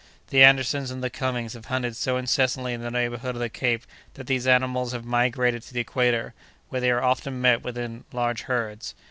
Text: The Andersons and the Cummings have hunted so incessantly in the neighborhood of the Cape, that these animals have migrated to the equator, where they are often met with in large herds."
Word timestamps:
The 0.31 0.41
Andersons 0.43 0.89
and 0.89 1.03
the 1.03 1.11
Cummings 1.11 1.53
have 1.53 1.65
hunted 1.65 1.95
so 1.95 2.17
incessantly 2.17 2.73
in 2.73 2.81
the 2.81 2.89
neighborhood 2.89 3.35
of 3.35 3.39
the 3.39 3.49
Cape, 3.49 3.83
that 4.15 4.25
these 4.25 4.47
animals 4.47 4.93
have 4.93 5.05
migrated 5.05 5.61
to 5.61 5.75
the 5.75 5.81
equator, 5.81 6.33
where 6.69 6.81
they 6.81 6.89
are 6.89 7.03
often 7.03 7.39
met 7.39 7.61
with 7.61 7.77
in 7.77 8.05
large 8.11 8.41
herds." 8.49 8.95